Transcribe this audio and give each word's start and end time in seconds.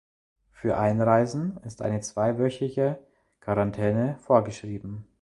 Für 0.51 0.77
Einreisen 0.79 1.57
ist 1.57 1.83
eine 1.83 1.99
zweiwöchige 2.01 2.97
Quarantäne 3.39 4.17
vorgeschrieben. 4.17 5.05